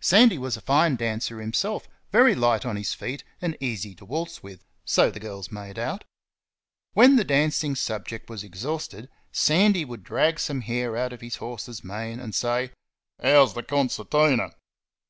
[0.00, 4.42] Sandy was a fine dancer himself, very light on his feet and easy to waltz
[4.42, 6.04] with so the girls made out.
[6.94, 11.84] When the dancing subject was exhausted Sandy would drag some hair out of his horse's
[11.84, 12.70] mane and say,
[13.22, 14.52] "How's the concertina?"